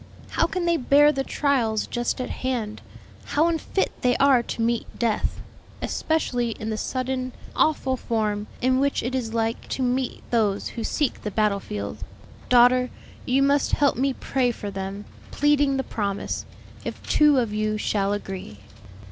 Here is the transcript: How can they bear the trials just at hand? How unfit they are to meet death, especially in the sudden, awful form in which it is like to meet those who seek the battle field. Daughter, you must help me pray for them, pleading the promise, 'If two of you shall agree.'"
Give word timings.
How 0.31 0.47
can 0.47 0.65
they 0.65 0.77
bear 0.77 1.11
the 1.11 1.23
trials 1.23 1.85
just 1.85 2.19
at 2.19 2.31
hand? 2.31 2.81
How 3.25 3.47
unfit 3.47 3.91
they 4.01 4.17
are 4.17 4.41
to 4.41 4.61
meet 4.63 4.87
death, 4.97 5.41
especially 5.79 6.53
in 6.59 6.71
the 6.71 6.75
sudden, 6.77 7.33
awful 7.55 7.97
form 7.97 8.47
in 8.63 8.79
which 8.79 9.03
it 9.03 9.13
is 9.13 9.35
like 9.35 9.67
to 9.69 9.83
meet 9.83 10.23
those 10.31 10.69
who 10.69 10.83
seek 10.83 11.21
the 11.21 11.29
battle 11.29 11.59
field. 11.59 11.99
Daughter, 12.49 12.89
you 13.27 13.43
must 13.43 13.73
help 13.73 13.95
me 13.95 14.11
pray 14.11 14.49
for 14.49 14.71
them, 14.71 15.05
pleading 15.29 15.77
the 15.77 15.83
promise, 15.83 16.45
'If 16.83 17.07
two 17.07 17.37
of 17.37 17.53
you 17.53 17.77
shall 17.77 18.11
agree.'" 18.11 18.57